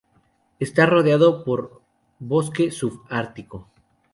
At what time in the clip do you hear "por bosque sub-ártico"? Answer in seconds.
1.43-3.67